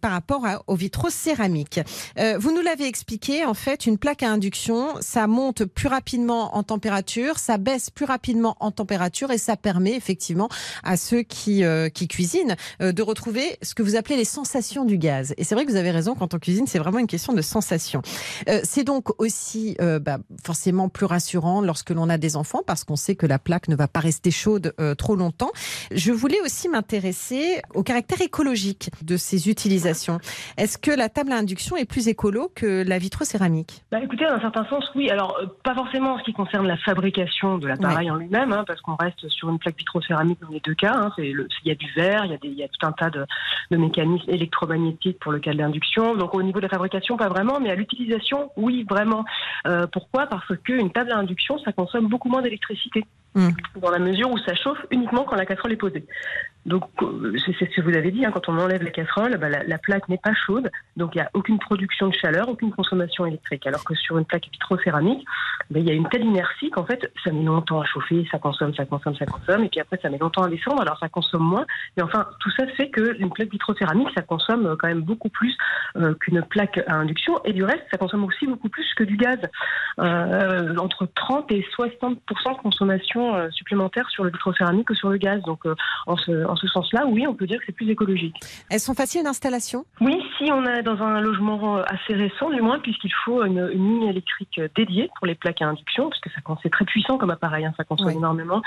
[0.00, 1.80] par rapport au vitraux céramique.
[2.38, 6.62] vous nous l'avez expliqué, en fait, une plaque à induction, ça monte plus rapidement en
[6.62, 10.48] température, ça baisse plus rapidement en température et ça permet effectivement
[10.82, 14.84] à ceux qui, euh, qui cuisinent euh, de retrouver ce que vous appelez les sensations
[14.84, 15.34] du gaz.
[15.36, 17.42] Et c'est vrai que vous avez raison, quand on cuisine, c'est vraiment une question de
[17.42, 18.02] sensation.
[18.48, 22.96] Euh, c'est donc aussi bah, forcément plus rassurant lorsque l'on a des enfants parce qu'on
[22.96, 25.50] sait que la plaque ne va pas rester chaude trop longtemps.
[25.90, 30.18] Je voulais aussi m'intéresser au caractère écologique de ces utilisations.
[30.56, 34.34] Est-ce que la table à induction est plus écolo que la vitrocéramique bah, Écoutez, dans
[34.34, 35.10] un certain sens, oui.
[35.10, 38.80] Alors, pas forcément en ce qui concerne la fabrication de l'appareil en lui-même, hein, parce
[38.80, 40.92] qu'on reste sur une plaque vitrocéramique dans les deux cas.
[40.94, 43.10] Hein, il y a du verre, il y a, il y a tout un tas
[43.10, 43.26] de,
[43.70, 46.14] mécanismes électromagnétiques pour le cas de l'induction.
[46.14, 49.24] Donc au niveau de la fabrication, pas vraiment, mais à l'utilisation, oui, vraiment.
[49.66, 50.26] Euh, pourquoi?
[50.26, 53.04] Parce qu'une table à induction, ça consomme beaucoup moins d'électricité.
[53.34, 53.48] Mmh.
[53.80, 56.06] Dans la mesure où ça chauffe uniquement quand la casserole est posée.
[56.66, 59.48] Donc, euh, c'est ce que vous avez dit, hein, quand on enlève la casserole, bah,
[59.50, 63.26] la, plaque n'est pas chaude, donc il n'y a aucune production de chaleur, aucune consommation
[63.26, 63.66] électrique.
[63.66, 65.26] Alors que sur une plaque vitrocéramique,
[65.70, 68.38] bah, il y a une telle inertie qu'en fait, ça met longtemps à chauffer, ça
[68.38, 71.08] consomme, ça consomme, ça consomme, et puis après, ça met longtemps à descendre, alors ça
[71.10, 71.66] consomme moins.
[71.96, 75.54] Mais enfin, tout ça fait qu'une plaque vitrocéramique, ça consomme euh, quand même beaucoup plus
[75.96, 79.16] euh, qu'une plaque à induction, et du reste, ça consomme aussi beaucoup plus que du
[79.16, 79.38] gaz.
[79.98, 85.40] Entre 30 et 60 de consommation supplémentaire sur le vitrocéramique que sur le gaz.
[85.42, 85.64] Donc,
[86.06, 88.36] en ce en ce sens-là, oui, on peut dire que c'est plus écologique.
[88.70, 92.78] Elles sont faciles d'installation Oui, si on est dans un logement assez récent, du moins,
[92.78, 96.70] puisqu'il faut une, ligne électrique dédiée pour les plaques à induction, parce que ça c'est
[96.70, 98.62] très puissant comme appareil, hein, ça consomme énormément.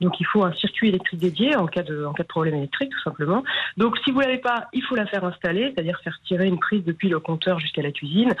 [0.00, 2.90] Donc il faut un circuit électrique dédié en cas de, en cas de problème électrique,
[2.90, 3.42] tout simplement.
[3.76, 6.84] Donc si vous l'avez pas, il faut la faire installer, c'est-à-dire faire tirer une prise
[6.84, 8.34] depuis le compteur jusqu'à la cuisine.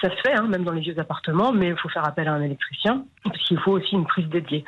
[0.00, 2.34] Ça se fait, hein, même dans les vieux appartements, mais il faut faire appel à
[2.34, 4.64] un électricien, parce qu'il faut aussi une prise dédiée.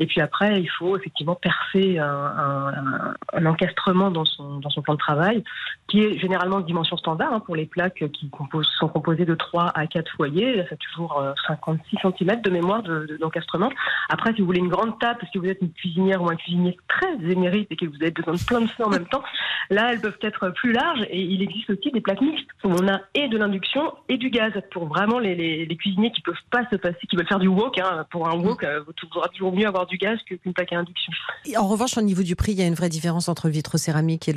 [0.00, 3.13] Et puis après, il faut effectivement percer un, un
[3.44, 5.44] encastrement dans son, dans son plan de travail,
[5.88, 8.30] qui est généralement de dimension standard hein, pour les plaques qui
[8.78, 10.64] sont composées de 3 à 4 foyers.
[10.68, 12.82] Ça toujours 56 euh, cm de mémoire
[13.20, 13.68] d'encastrement.
[13.68, 13.74] De,
[14.08, 16.76] Après, si vous voulez une grande table, si vous êtes une cuisinière ou un cuisinier
[16.88, 19.22] très émérite et que vous avez besoin de plein de feu en même temps,
[19.70, 22.88] là, elles peuvent être plus larges et il existe aussi des plaques mixtes où on
[22.88, 26.64] a et de l'induction et du gaz pour vraiment les, les, cuisiniers qui peuvent pas
[26.70, 27.78] se passer, qui veulent faire du wok.
[27.78, 28.06] Hein.
[28.10, 31.12] Pour un wok, il vaudra toujours mieux avoir du gaz qu'une plaque à induction.
[31.56, 34.28] en revanche, au niveau du prix, il y a une vraie différence entre le vitrocéramique
[34.28, 34.32] et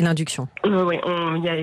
[0.00, 0.48] l'induction?
[0.64, 0.96] Et oui,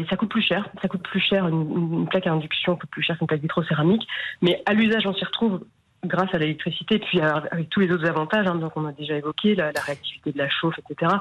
[0.09, 0.67] ça coûte plus cher.
[0.81, 4.07] Ça coûte plus cher une, plaque à induction coûte plus cher qu'une plaque vitrocéramique,
[4.41, 5.61] mais à l'usage, on s'y retrouve
[6.03, 9.55] grâce à l'électricité, puis avec tous les autres avantages, hein, donc on a déjà évoqué
[9.55, 11.13] la, réactivité de la chauffe, etc.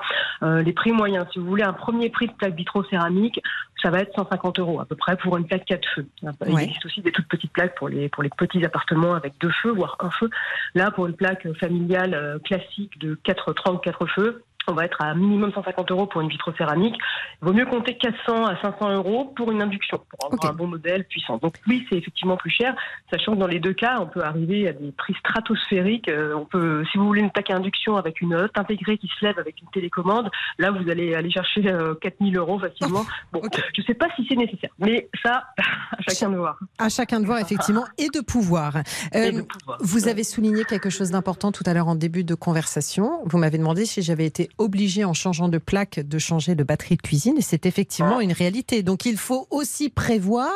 [0.42, 3.42] Euh, les prix moyens, si vous voulez un premier prix de plaque vitrocéramique,
[3.82, 6.06] ça va être 150 euros à peu près pour une plaque 4 feux.
[6.46, 9.52] Il existe aussi des toutes petites plaques pour les pour les petits appartements avec deux
[9.62, 10.30] feux, voire un feu.
[10.74, 14.84] Là, pour une plaque familiale euh, classique de 4, 3 ou 4 feux, on va
[14.84, 16.96] être à minimum 150 euros pour une vitrocéramique.
[17.42, 20.66] Il vaut mieux compter 400 à 500 euros pour une induction, pour avoir un bon
[20.66, 21.38] modèle puissant.
[21.38, 22.74] Donc oui, c'est effectivement plus cher,
[23.10, 26.08] sachant que dans les deux cas, on peut arriver à des prix stratosphériques.
[26.08, 29.08] Euh, on peut, si vous voulez une plaque à induction avec une hotte intégrée qui
[29.08, 31.62] se lève avec une télécommande, là vous allez aller chercher
[32.00, 33.04] 4000 euh, euros facilement.
[33.32, 33.42] Bon,
[33.74, 36.58] je ne sais pas si c'est nécessaire, mais ça, à chacun de voir.
[36.78, 38.78] À chacun de voir effectivement et de pouvoir.
[39.12, 39.78] et de pouvoir.
[39.80, 43.20] Vous avez souligné quelque chose d'important tout à l'heure en début de conversation.
[43.24, 46.96] Vous m'avez demandé si j'avais été obligé en changeant de plaque de changer de batterie
[46.96, 48.82] de cuisine et c'est effectivement une réalité.
[48.82, 50.50] Donc il faut aussi prévoir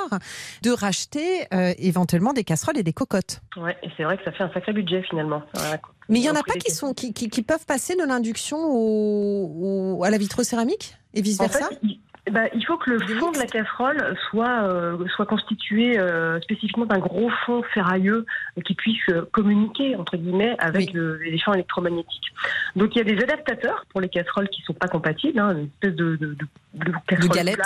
[0.62, 3.40] de racheter euh, éventuellement des casseroles et des cocottes.
[3.56, 5.42] Ouais, et c'est vrai que ça fait un sacré budget finalement.
[6.08, 10.02] Mais il n'y en a pas qui, sont, qui, qui, peuvent passer de l'induction au,
[10.04, 11.70] à la vitrocéramique et vice-versa?
[12.30, 16.86] Ben, il faut que le fond de la casserole soit, euh, soit constitué euh, spécifiquement
[16.86, 18.24] d'un gros fond ferrailleux
[18.64, 22.32] qui puisse euh, communiquer, entre guillemets, avec les champs électromagnétiques.
[22.76, 25.54] Donc il y a des adaptateurs pour les casseroles qui ne sont pas compatibles, hein,
[25.54, 26.34] une espèce de, de,
[26.74, 26.86] de,
[27.20, 27.60] de galette.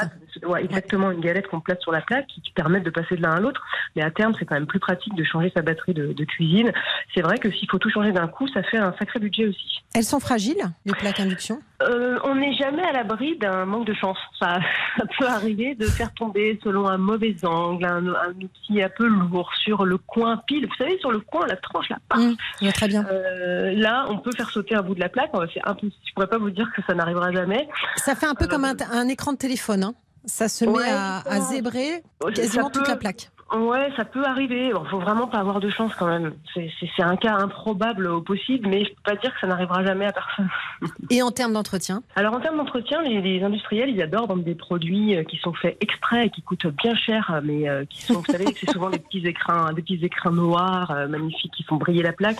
[0.44, 3.22] Ouais, exactement, une galette qu'on place sur la plaque qui, qui permettent de passer de
[3.22, 3.64] l'un à l'autre.
[3.94, 6.72] Mais à terme, c'est quand même plus pratique de changer sa batterie de, cuisine.
[7.14, 9.80] C'est vrai que s'il faut tout changer d'un coup, ça fait un sacré budget aussi.
[9.94, 11.60] Elles sont fragiles, les plaques induction?
[11.80, 14.18] On n'est jamais à l'abri d'un manque de chance.
[14.38, 14.58] Ça
[14.98, 19.50] ça, peut arriver de faire tomber selon un mauvais angle, un, outil un peu lourd
[19.62, 20.66] sur le coin pile.
[20.66, 22.18] Vous savez, sur le coin, la tranche, la part.
[22.18, 23.06] Mmh, très bien.
[23.10, 25.30] Euh, là, on peut faire sauter un bout de la plaque.
[25.52, 25.92] C'est impossible.
[26.04, 27.68] Je pourrais pas vous dire que ça n'arrivera jamais.
[27.96, 29.84] Ça fait un peu comme un, euh, écran de téléphone.
[29.84, 29.94] Hein.
[30.24, 32.02] Ça se met à, à, zébrer
[32.34, 33.30] quasiment toute la plaque.
[33.56, 34.66] Ouais, ça peut arriver.
[34.66, 36.34] Il faut vraiment pas avoir de chance quand même.
[36.54, 40.04] C'est un cas improbable au possible, mais je peux pas dire que ça n'arrivera jamais
[40.04, 40.48] à personne.
[41.10, 42.02] Et en termes d'entretien?
[42.14, 45.78] Alors en termes d'entretien, les, industriels, ils adorent vendre des produits euh, qui sont faits
[45.80, 48.98] exprès et qui coûtent bien cher, mais euh, qui sont, vous savez, c'est souvent des
[48.98, 52.38] petits écrins, des petits écrins noirs euh, magnifiques qui font briller la plaque.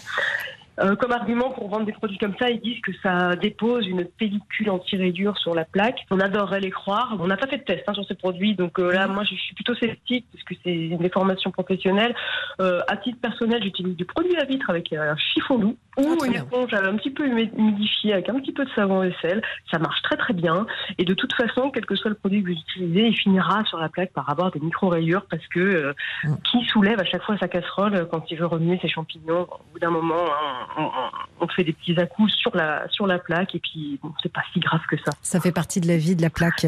[0.81, 4.05] Euh, comme argument pour vendre des produits comme ça, ils disent que ça dépose une
[4.05, 6.07] pellicule anti-rayure sur la plaque.
[6.11, 7.17] On adorerait les croire.
[7.19, 9.15] On n'a pas fait de test hein, sur ces produits, donc euh, là, mhm.
[9.15, 12.15] moi, je suis plutôt sceptique parce que c'est une déformation professionnelle.
[12.61, 16.27] Euh, à titre personnel, j'utilise du produit à vitre avec un chiffon doux ou ah,
[16.27, 19.43] une éponge un petit peu humidifiée avec un petit peu de savon et sel.
[19.71, 20.67] Ça marche très très bien.
[20.99, 23.79] Et de toute façon, quel que soit le produit que vous utilisez, il finira sur
[23.79, 25.93] la plaque par avoir des micro-rayures parce que
[26.25, 26.37] mm.
[26.51, 29.81] qui soulève à chaque fois sa casserole quand il veut remuer ses champignons Au bout
[29.81, 33.99] d'un moment, hein, on, fait des petits à sur la, sur la plaque et puis
[34.03, 35.11] bon, c'est pas si grave que ça.
[35.23, 36.67] Ça fait partie de la vie de la plaque.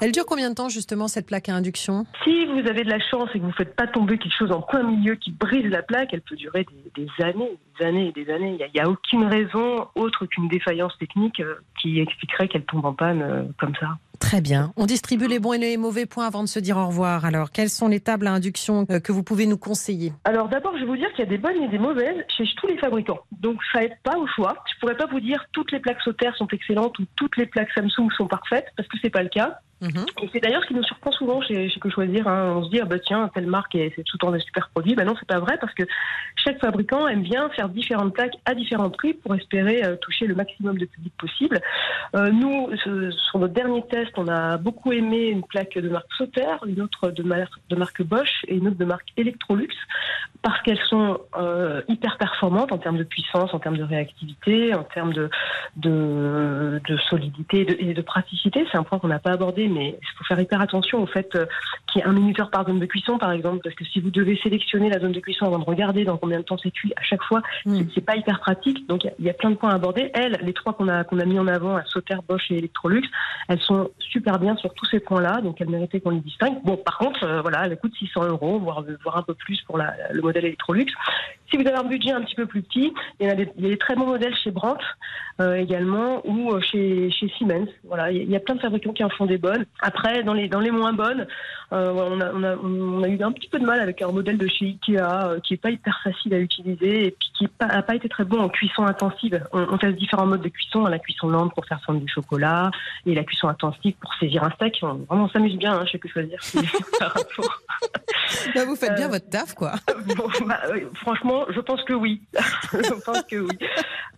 [0.00, 2.06] Elle dure combien de temps justement cette plaque à induction?
[2.24, 4.52] Si vous avez de la chance et que vous ne faites pas tomber quelque chose
[4.52, 8.08] en plein milieu qui brise la plaque, elle peut durer des, des années, des années
[8.08, 8.58] et des années.
[8.58, 12.94] Il n'y a, aucune raison autre qu'une défaillance technique euh, qui expliquerait qu'elle tombe en
[12.94, 13.98] panne euh, comme ça.
[14.22, 14.72] Très bien.
[14.76, 17.24] On distribue les bons et les mauvais points avant de se dire au revoir.
[17.24, 20.12] Alors, quelles sont les tables à induction euh, que vous pouvez nous conseiller?
[20.22, 22.44] Alors, d'abord, je vais vous dire qu'il y a des bonnes et des mauvaises chez
[22.56, 23.18] tous les fabricants.
[23.32, 24.54] Donc, ça aide pas au choix.
[24.72, 27.70] Je pourrais pas vous dire toutes les plaques sautères sont excellentes ou toutes les plaques
[27.74, 29.58] Samsung sont parfaites parce que c'est pas le cas.
[29.82, 30.06] Mhm.
[30.22, 32.28] Et c'est d'ailleurs ce qui nous surprend souvent chez, chez Que Choisir.
[32.28, 32.54] Hein.
[32.56, 34.94] On se dit, ah bah tiens, telle marque, c'est tout le temps des super produits.
[34.94, 35.82] Ben non, c'est pas vrai parce que
[36.36, 40.36] chaque fabricant aime bien faire différentes plaques à différents prix pour espérer euh, toucher le
[40.36, 41.60] maximum de public possible.
[42.14, 46.46] Euh, nous, sur notre dernier test, on a beaucoup aimé une plaque de marque Sauter,
[46.66, 49.74] une autre de de marque Bosch et une autre de marque Electrolux
[50.42, 54.84] parce qu'elles sont euh, hyper performantes en termes de puissance, en termes de réactivité, en
[54.84, 55.30] termes de,
[55.76, 58.66] de, de solidité et de, et de praticité.
[58.70, 61.34] C'est un point qu'on n'a pas abordé mais il faut faire hyper attention au fait
[61.34, 61.46] euh,
[61.86, 64.10] qu'il y ait un minuteur par zone de cuisson, par exemple, parce que si vous
[64.10, 66.92] devez sélectionner la zone de cuisson avant de regarder dans combien de temps c'est cuit
[66.96, 67.82] à chaque fois, mm.
[67.94, 68.86] c'est pas hyper pratique.
[68.88, 70.10] Donc il y, a plein de points à aborder.
[70.14, 73.02] Elles, les trois qu'on a qu'on a mis en avant, à Sauter, Bosch et Electrolux,
[73.48, 76.62] elles sont super bien sur tous ces points-là, donc elles méritaient qu'on les distingue.
[76.64, 79.78] Bon, par contre, euh, voilà, elles coûtent 600 euros, voire, voire un peu plus pour
[79.78, 80.86] la, le modèle Electrolux.
[81.50, 83.64] Si vous avez un budget un petit peu plus petit, il y a des, il
[83.64, 84.82] y a des très bons modèles chez Brandt
[85.40, 87.68] euh, également ou chez, chez Siemens.
[87.84, 89.66] Voilà, il y a plein de fabricants qui en font des bonnes.
[89.82, 91.26] Après, dans les, dans les moins bonnes,
[91.72, 94.10] euh, on, a, on, a, on, a, eu un petit peu de mal avec un
[94.12, 97.48] modèle de chez Ikea euh, qui n'est pas hyper facile à utiliser et puis qui
[97.60, 99.42] n'a pas, été très bon en cuisson intensive.
[99.52, 102.70] On, on, teste différents modes de cuisson, la cuisson lente pour faire fondre du chocolat
[103.06, 104.78] et la cuisson intensive pour saisir un steak.
[104.82, 106.38] On, vraiment, on s'amuse bien, hein, je sais que choisir.
[108.54, 109.72] bah, vous faites bien euh, votre taf, quoi.
[110.46, 110.60] Bah,
[110.94, 112.20] franchement, je pense que oui.
[112.72, 113.58] je pense que oui.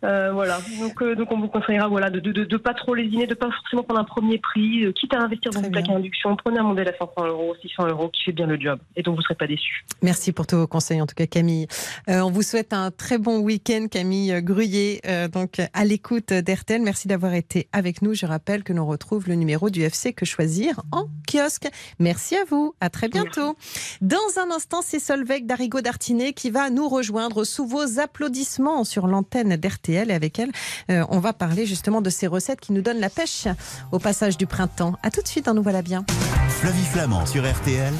[0.02, 0.58] Euh, voilà.
[0.80, 3.34] Donc, euh, donc, on vous conseillera voilà, de ne de, de, pas trop lésiner, de
[3.34, 6.36] pas forcément prendre un premier prix, quitte à investir dans une plaque à induction.
[6.36, 9.12] Prenez un modèle à 500 euros, 600 euros qui fait bien le job et dont
[9.12, 9.84] vous ne serez pas déçus.
[10.02, 11.66] Merci pour tous vos conseils, en tout cas, Camille.
[12.08, 15.00] on vous souhaite un très bon week-end, Camille Gruyer,
[15.32, 16.82] donc à l'écoute d'RTL.
[16.82, 18.14] Merci d'avoir été avec nous.
[18.14, 21.68] Je rappelle que l'on retrouve le numéro du FC Que Choisir en kiosque.
[21.98, 22.74] Merci à vous.
[22.80, 23.56] À très bientôt.
[24.00, 29.07] Dans un instant, c'est Solveig Darigo Dartinet qui va nous rejoindre sous vos applaudissements sur
[29.07, 30.11] l'antenne d'RTL.
[30.11, 30.50] Et avec elle,
[30.90, 33.46] euh, on va parler justement de ces recettes qui nous donnent la pêche
[33.92, 34.94] au passage du printemps.
[35.04, 36.04] À tout de suite dans Nous voilà bien.
[36.48, 37.94] Flavie Flamand sur RTL.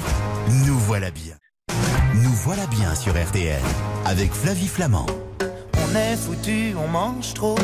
[0.65, 1.35] Nous voilà bien.
[2.15, 3.61] Nous voilà bien sur RTL
[4.03, 5.05] avec Flavie Flamand.
[5.39, 7.55] On est foutu, on mange trop.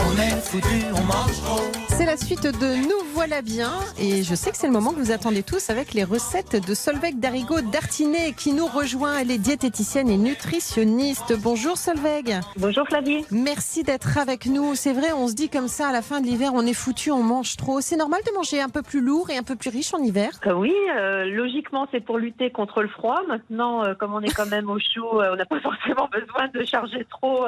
[0.00, 1.62] On est foutu, on mange trop.
[1.96, 4.98] C'est la suite de Nous voilà bien et je sais que c'est le moment que
[4.98, 9.16] vous attendez tous avec les recettes de Solveig Darigo Dartinet qui nous rejoint.
[9.16, 11.32] Elle est diététicienne et nutritionniste.
[11.42, 12.38] Bonjour Solveig.
[12.58, 13.24] Bonjour Flavie.
[13.30, 14.74] Merci d'être avec nous.
[14.74, 17.10] C'est vrai, on se dit comme ça à la fin de l'hiver, on est foutu,
[17.10, 17.80] on mange trop.
[17.80, 20.28] C'est normal de manger un peu plus lourd et un peu plus riche en hiver?
[20.46, 23.22] Euh, Oui, euh, logiquement c'est pour lutter contre le froid.
[23.28, 26.62] Maintenant, euh, comme on est quand même au chaud, on n'a pas forcément besoin de
[26.66, 27.46] charger trop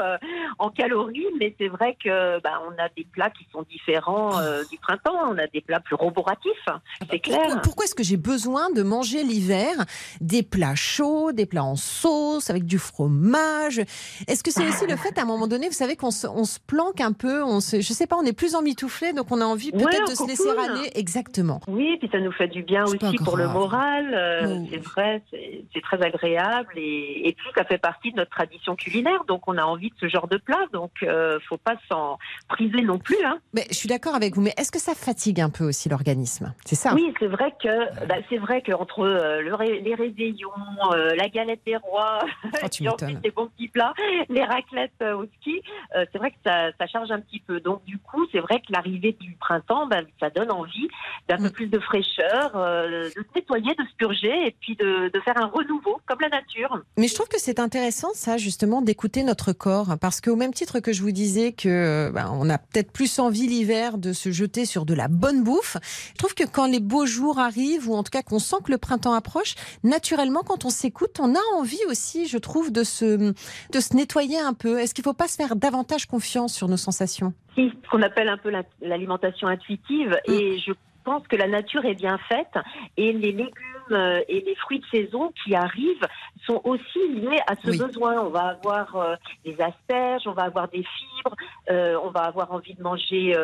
[0.59, 4.31] en calories, mais c'est vrai que bah, on a des plats qui sont différents
[4.70, 5.31] du printemps.
[5.31, 7.61] On a des plats plus roboratifs, ah bah c'est clair.
[7.62, 9.73] Pourquoi, est-ce que j'ai besoin de manger l'hiver
[10.21, 13.79] des plats chauds, des plats en sauce, avec du fromage?
[14.27, 16.44] Est-ce que c'est aussi le fait, à un moment donné, vous savez qu'on se, on
[16.44, 19.40] se planque un peu, on se, je sais pas, on est plus emmitouflé, donc on
[19.40, 20.90] a envie peut-être de se laisser aller.
[20.94, 21.61] Exactement.
[21.68, 24.14] Oui, puis ça nous fait du bien aussi pour le moral.
[24.14, 29.25] Euh, c'est vrai, c'est très agréable et, puis ça fait partie de notre tradition culinaire,
[29.27, 32.18] donc on a envie de ce genre de plat, donc euh, faut pas s'en
[32.49, 33.23] priver non plus.
[33.25, 33.38] Hein.
[33.53, 36.53] Mais je suis d'accord avec vous, mais est-ce que ça fatigue un peu aussi l'organisme
[36.65, 40.51] C'est ça Oui, c'est vrai que bah, c'est vrai qu'entre euh, les réveillons,
[40.93, 43.95] euh, la galette des rois, oh, et ensuite les bons petits plats,
[44.29, 45.63] les raclettes euh, au ski,
[45.95, 47.61] c'est vrai que ça, charge un petit peu.
[47.61, 50.89] Donc du coup, c'est vrai que l'arrivée du printemps, bah, ça donne envie
[51.29, 51.53] d'un peu mm.
[51.53, 56.01] plus de fraîcheur, de se nettoyer, de se purger et puis de, faire un renouveau
[56.07, 56.81] comme la nature.
[56.97, 60.81] Mais je trouve que c'est intéressant ça justement d'écouter notre corps parce qu'au même titre
[60.81, 64.65] que je vous disais que bah, on a peut-être plus envie l'hiver de se jeter
[64.65, 65.77] sur de la bonne bouffe.
[66.12, 68.72] Je trouve que quand les beaux jours arrivent, ou en tout cas qu'on sent que
[68.72, 73.16] le printemps approche, naturellement, quand on s'écoute, on a envie aussi, je trouve, de se,
[73.16, 74.79] de se nettoyer un peu.
[74.79, 77.33] Est-ce qu'il ne faut pas se faire davantage confiance sur nos sensations?
[77.55, 80.16] Si, ce qu'on appelle un peu l'alimentation intuitive.
[80.29, 80.33] Mm.
[80.33, 80.72] Et je
[81.05, 82.55] pense que la nature est bien faite
[82.96, 86.07] et les légumes euh, et les fruits de saison qui arrivent
[86.46, 88.20] sont aussi liés à ce besoin.
[88.20, 91.37] On va avoir euh, des asperges, on va avoir des fibres,
[91.70, 93.35] euh, on va avoir envie de manger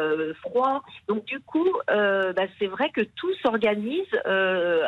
[0.41, 0.83] froid.
[1.09, 4.07] Donc du coup, bah, c'est vrai que tout s'organise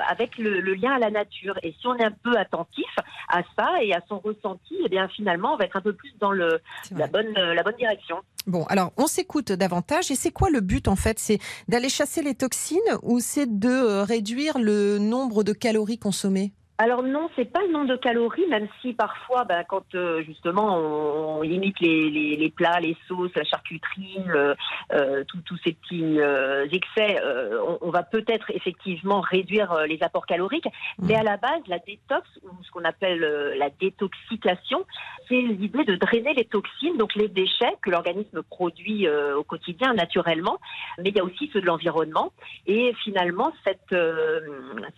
[0.08, 1.58] avec le, lien à la nature.
[1.62, 2.90] Et si on est un peu attentif
[3.28, 6.12] à ça et à son ressenti, eh bien finalement, on va être un peu plus
[6.18, 6.60] dans le,
[6.94, 8.22] la, bonne, la bonne direction.
[8.46, 10.10] Bon, alors on s'écoute davantage.
[10.10, 11.18] Et c'est quoi le but en fait?
[11.18, 11.38] C'est
[11.68, 16.52] d'aller chasser les toxines ou c'est de réduire le nombre de calories consommées?
[16.78, 20.76] Alors non, c'est pas le nombre de calories, même si parfois, ben, quand euh, justement
[20.76, 24.54] on, limite les, les, les, plats, les sauces, la charcuterie, euh,
[24.92, 27.18] euh tous ces petits euh, excès,
[27.66, 30.66] on, on, va peut-être effectivement réduire les apports caloriques.
[30.98, 31.06] Mmh.
[31.06, 33.20] Mais à la base, la détox, ou ce qu'on appelle
[33.56, 34.84] la détoxication,
[35.28, 40.58] c'est l'idée de drainer les toxines, donc les déchets que l'organisme produit au quotidien naturellement.
[40.98, 42.32] Mais il y a aussi ceux de l'environnement.
[42.66, 43.94] Et finalement, cette,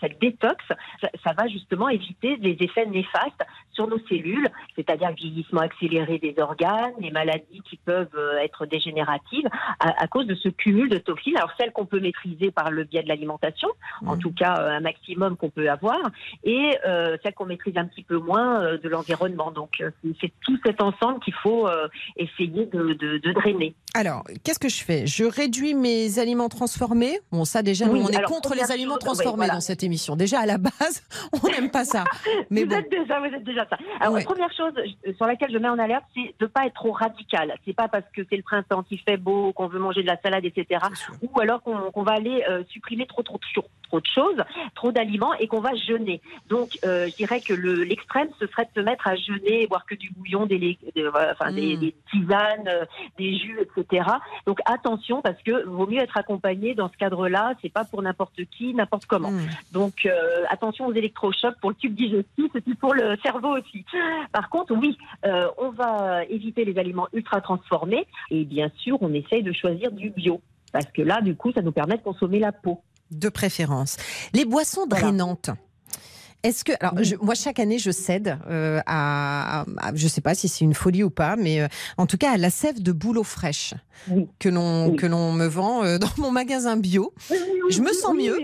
[0.00, 0.64] cette détox,
[1.00, 3.44] ça, ça va justement éviter des effets néfastes
[3.78, 8.66] sur nos cellules, c'est-à-dire le vieillissement accéléré des organes, les maladies qui peuvent euh, être
[8.66, 9.46] dégénératives
[9.78, 11.36] à, cause de ce cumul de toxines.
[11.36, 13.68] Alors celles qu'on peut maîtriser par le biais de l'alimentation,
[14.04, 15.98] en tout cas euh, un maximum qu'on peut avoir,
[16.42, 19.52] et euh, celles qu'on maîtrise un petit peu moins de l'environnement.
[19.52, 19.80] Donc
[20.20, 21.68] c'est tout cet ensemble qu'il faut
[22.16, 23.74] essayer de, drainer.
[23.94, 25.06] Alors qu'est-ce que je fais?
[25.06, 27.20] Je réduis mes aliments transformés?
[27.30, 30.16] Bon ça déjà, on est contre les aliments transformés dans cette émission.
[30.16, 32.04] Déjà à la base, on pas ça.
[32.50, 33.76] Mais vous êtes déjà, vous êtes déjà ça.
[34.00, 34.72] Alors la première chose
[35.16, 37.54] sur laquelle je mets en alerte, c'est de ne pas être trop radical.
[37.64, 40.20] C'est pas parce que c'est le printemps qui fait beau, qu'on veut manger de la
[40.20, 40.80] salade, etc.
[41.22, 44.42] Ou alors qu'on va aller euh, supprimer trop, trop, trop, trop de choses,
[44.74, 46.20] trop d'aliments et qu'on va jeûner.
[46.48, 49.94] Donc euh, je dirais que l'extrême, ce serait de se mettre à jeûner, boire que
[49.94, 50.78] du bouillon, des,
[51.32, 51.90] enfin, des, hmm.
[52.10, 52.84] tisanes, euh,
[53.18, 54.06] des jus, etc.
[54.46, 57.54] Donc attention parce que vaut mieux être accompagné dans ce cadre-là.
[57.62, 59.30] C'est pas pour n'importe qui, n'importe comment.
[59.30, 59.48] Hmm.
[59.72, 60.08] Donc
[60.48, 63.84] attention aux électrochocs pour le tube digestif et puis pour le cerveau aussi.
[64.32, 69.12] Par contre, oui, euh, on va éviter les aliments ultra transformés et bien sûr, on
[69.12, 70.40] essaye de choisir du bio
[70.72, 72.82] parce que là, du coup, ça nous permet de consommer la peau.
[73.10, 73.96] De préférence.
[74.34, 75.50] Les boissons drainantes.
[76.44, 80.34] Est-ce que, alors, je- moi, chaque année, je cède euh, à, à- je sais pas
[80.34, 82.92] si c'est une folie ou pas, mais euh, en tout cas, à la sève de
[82.92, 83.74] bouleau fraîche
[84.08, 84.28] Oui.
[84.38, 84.96] que l'on Oui.
[84.96, 87.12] que l'on me vend euh, dans mon magasin bio.
[87.70, 88.36] Je me sens mieux.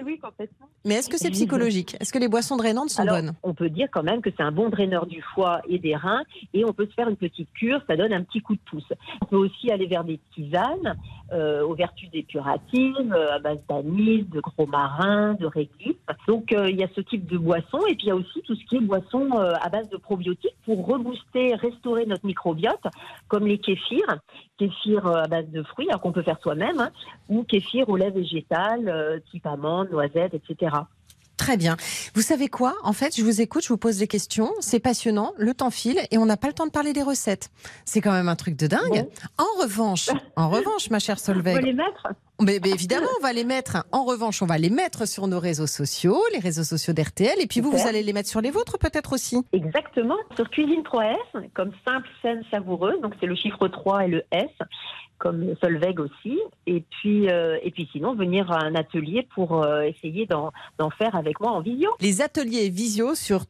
[0.84, 1.96] Mais est-ce que c'est psychologique?
[2.00, 3.32] Est-ce que les boissons drainantes sont Alors, bonnes?
[3.44, 6.22] on peut dire quand même que c'est un bon draineur du foie et des reins
[6.52, 8.92] et on peut se faire une petite cure, ça donne un petit coup de pouce.
[9.22, 10.96] On peut aussi aller vers des tisanes
[11.32, 15.96] aux vertus dépuratives, à base d'anis, de gros marin, de réglisse.
[16.28, 18.54] Donc il y a ce type de boisson et puis il y a aussi tout
[18.54, 22.84] ce qui est boisson euh, à base de probiotiques pour rebooster, restaurer notre microbiote,
[23.28, 24.18] comme les kéfirs,
[24.58, 26.90] kéfir euh, à base de fruits, alors qu'on peut faire soi-même, hein,
[27.28, 30.76] ou kéfir au lait végétal, euh, type amande, noisette, etc.
[31.36, 31.76] Très bien.
[32.14, 32.74] Vous savez quoi?
[32.84, 36.00] En fait, je vous écoute, je vous pose des questions, c'est passionnant, le temps file
[36.10, 37.50] et on n'a pas le temps de parler des recettes.
[37.84, 39.08] C'est quand même un truc de dingue.
[39.36, 42.06] En revanche, en revanche, ma chère Solveig, les mettre?
[42.40, 43.84] Mais, mais évidemment, on va les mettre.
[43.92, 47.46] En revanche, on va les mettre sur nos réseaux sociaux, les réseaux sociaux d'RTL, et
[47.46, 49.44] puis vous, vous allez les mettre sur les vôtres peut-être aussi.
[49.52, 51.16] Exactement, sur Cuisine 3S,
[51.54, 53.00] comme simple, saine, savoureuse.
[53.00, 54.50] Donc c'est le chiffre 3 et le S,
[55.18, 56.38] comme Solveig aussi.
[56.66, 60.50] Et puis, euh, et puis sinon, venir à un atelier pour euh, essayer d'en
[60.98, 61.90] faire avec moi en visio.
[62.00, 63.46] Les ateliers visio sur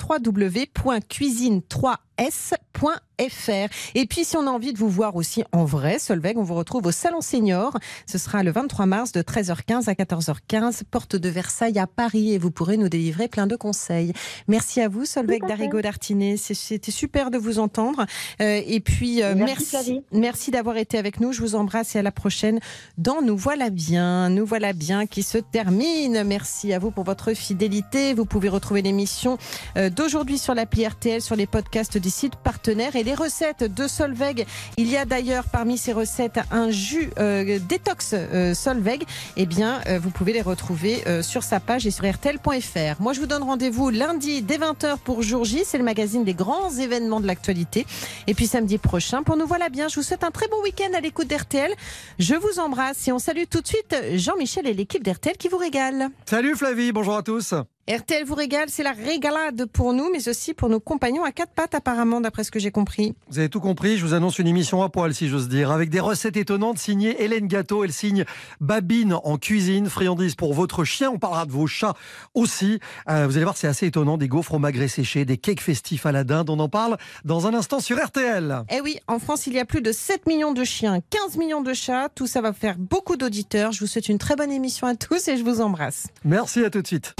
[2.18, 3.68] www.cuisine3s.fr.
[3.94, 6.54] Et puis, si on a envie de vous voir aussi en vrai, Solveig, on vous
[6.54, 7.76] retrouve au Salon Senior.
[8.06, 12.32] Ce sera le 23 mars de 13h15 à 14h15, porte de Versailles à Paris.
[12.32, 14.12] Et vous pourrez nous délivrer plein de conseils.
[14.48, 15.40] Merci à vous, Solveig.
[15.46, 16.36] Darigo-Dartinet.
[16.36, 18.06] C'est- C'était super de vous entendre.
[18.40, 21.32] Euh, et puis, euh, Merci, merci, merci d'avoir été avec nous.
[21.32, 22.58] Je vous embrasse et à la prochaine
[22.98, 24.28] dans Nous voilà bien.
[24.30, 26.24] Nous voilà bien qui se termine.
[26.24, 28.12] Merci à vous pour votre fidélité.
[28.14, 29.38] Vous pouvez retrouver l'émission
[29.76, 33.88] euh, d'aujourd'hui sur l'appli RTL, sur les podcasts des sites partenaires et les recettes de
[33.88, 34.44] Solveig.
[34.76, 39.06] Il y a d'ailleurs parmi ces recettes un jus euh, détox euh, Solveig.
[39.38, 43.00] Eh bien, euh, vous pouvez les retrouver euh, sur sa page et sur RTL.fr.
[43.00, 45.62] Moi, je vous donne rendez-vous lundi dès 20h pour Jour J.
[45.64, 47.86] C'est le magazine des grands événements de l'actualité.
[48.26, 50.92] Et puis samedi prochain, pour nous voilà bien, je vous souhaite un très bon week-end
[50.94, 51.72] à l'écoute d'RTL.
[52.18, 55.56] Je vous embrasse et on salue tout de suite Jean-Michel et l'équipe d'RTL qui vous
[55.56, 56.10] régale.
[56.26, 57.54] Salut Flavie, bonjour à tous.
[57.86, 61.52] RTL vous régale, c'est la régalade pour nous, mais aussi pour nos compagnons à quatre
[61.52, 63.14] pattes apparemment, d'après ce que j'ai compris.
[63.28, 65.90] Vous avez tout compris, je vous annonce une émission à poil si j'ose dire, avec
[65.90, 68.24] des recettes étonnantes signées Hélène Gâteau, elle signe
[68.58, 71.92] Babine en cuisine, friandises pour votre chien, on parlera de vos chats
[72.32, 72.80] aussi.
[73.10, 76.06] Euh, vous allez voir, c'est assez étonnant, des gaufres au magret séché, des cakes festifs
[76.06, 78.62] à la dinde, on en parle dans un instant sur RTL.
[78.70, 81.60] Eh oui, en France, il y a plus de 7 millions de chiens, 15 millions
[81.60, 83.72] de chats, tout ça va faire beaucoup d'auditeurs.
[83.72, 86.06] Je vous souhaite une très bonne émission à tous et je vous embrasse.
[86.24, 87.14] Merci, à tout de suite.